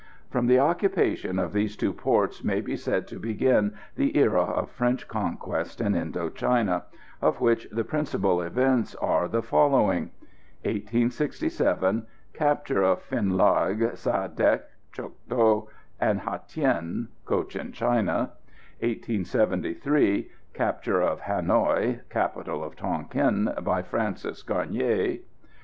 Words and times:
From 0.31 0.47
the 0.47 0.57
occupation 0.57 1.37
of 1.37 1.53
these 1.53 1.77
two 1.77 1.93
ports 1.93 2.43
may 2.43 2.59
be 2.59 2.75
said 2.75 3.05
to 3.09 3.19
begin 3.19 3.75
the 3.95 4.17
era 4.17 4.41
of 4.41 4.71
French 4.71 5.07
conquest 5.07 5.79
in 5.79 5.93
Indo 5.93 6.27
China, 6.31 6.85
of 7.21 7.39
which 7.39 7.69
the 7.71 7.83
principal 7.83 8.41
events 8.41 8.95
are 8.95 9.27
the 9.27 9.43
following: 9.43 10.09
1867. 10.63 12.07
Capture 12.33 12.81
of 12.81 13.03
Finh 13.03 13.33
Larg, 13.33 13.95
Sa 13.95 14.27
dec, 14.27 14.61
Cho 14.91 15.11
doc 15.29 15.67
and 15.99 16.21
Hatien 16.21 17.09
(Cochin 17.25 17.71
China). 17.71 18.31
1873. 18.79 20.31
Capture 20.55 20.99
of 21.03 21.21
Hanoï 21.21 21.99
(capital 22.09 22.63
of 22.63 22.75
Tonquin) 22.75 23.53
by 23.61 23.83
Francis 23.83 24.41
Garnier. 24.41 24.89
1879. 25.19 25.19